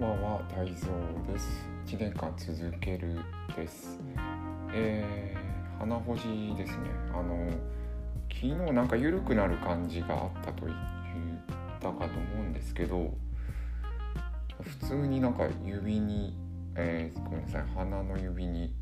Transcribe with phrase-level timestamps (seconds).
[0.00, 0.86] 像
[1.30, 1.68] です。
[1.86, 3.18] 1年間続ける
[3.54, 4.00] です。
[4.72, 6.22] えー、花干し
[6.56, 6.88] ですね。
[7.12, 7.50] あの
[8.32, 10.78] 昨日なんか緩くなる感じがあったと言っ
[11.80, 13.12] たかと思うんですけど
[14.62, 16.34] 普通になんか指に、
[16.76, 18.72] えー、ごめんなさい鼻の指に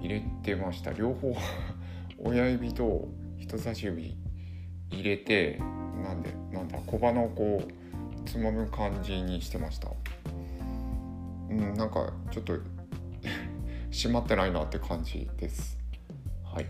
[0.00, 0.92] 入れてました。
[0.92, 1.36] 両方
[2.18, 3.06] 親指と
[3.38, 4.16] 人差し指
[4.90, 5.60] 入れて
[6.02, 7.79] なんでなんだ小鼻をこう
[8.26, 9.90] つまむ感じにしてました。
[11.50, 12.54] うんなんかちょっと
[13.90, 15.78] 閉まってないなって感じです。
[16.44, 16.66] はい。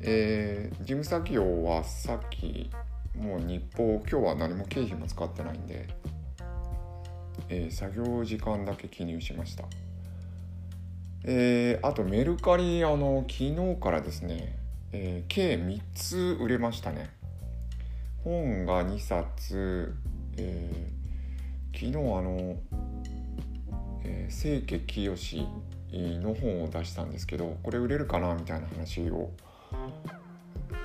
[0.00, 2.70] えー、事務作業はさっき
[3.18, 5.88] もう日報今日は何も経費も使ってないんで、
[7.48, 9.64] えー、作業時間だけ記入しました。
[11.24, 14.58] えー、あとメルカリあの昨日からですね、
[14.92, 17.10] えー、計3つ売れましたね。
[18.22, 19.94] 本が2冊、
[20.38, 22.56] えー、昨日あの、
[24.04, 25.46] えー、清家清
[25.92, 29.30] の本を出したんですけどこれ売れるかなみたいな話を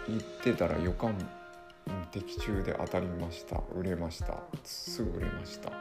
[0.08, 1.16] 言ってたら予感
[2.12, 3.62] 的中で当たりました。
[3.76, 4.38] 売れました。
[4.64, 5.72] すぐ売れました。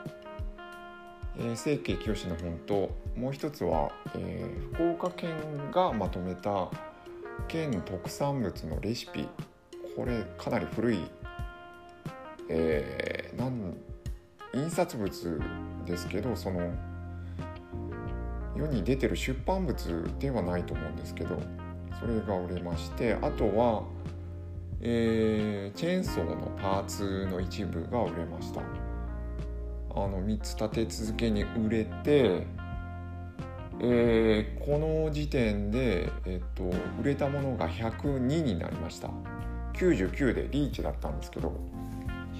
[1.38, 5.30] えー、清家清の本ともう一つは、えー、福岡県
[5.72, 6.68] がまとめた
[7.48, 9.28] 県特産物のレシピ。
[9.96, 10.98] これかなり古い、
[12.48, 13.74] えー、なん
[14.52, 15.40] 印刷物
[15.86, 16.60] ですけどその
[18.54, 21.40] 世に出てる出版物ではないと思うんですけど
[21.98, 23.84] それが売れましてあとは、
[24.82, 28.60] えー、チェーンソーのパーツの一部が売れました。
[29.92, 32.46] あの3つ立て続けに売れて、
[33.80, 36.64] えー、この時点で、えっと、
[37.00, 39.10] 売れたものが102になりました
[39.74, 41.52] 99でリーチだったんですけど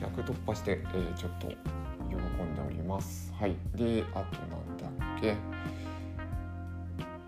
[0.01, 3.33] 100突破して、えー、ちょっと喜んでおります。
[3.39, 3.55] はい。
[3.75, 5.37] であとなんだっけ。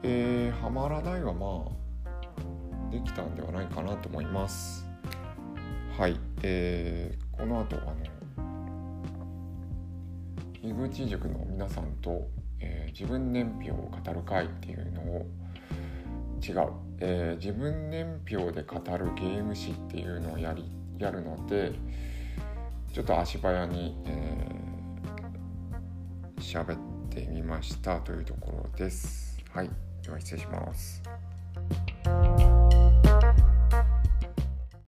[0.03, 4.87] えー、はまらないはまあできたんではないかなと思います。
[5.99, 6.19] はい。
[6.43, 8.13] えー、この後あの
[10.63, 12.29] 井口塾の皆さんと、
[12.61, 15.27] えー、自分年表を語る会っていうのを
[16.43, 20.65] 違う、えー、自分年表で語るゲーム誌っていうのをやり
[20.99, 21.73] やるので
[22.93, 23.97] ちょっと足早に
[26.39, 29.39] 喋、えー、ってみましたというところです。
[29.51, 29.71] はい、
[30.03, 31.03] では失礼します。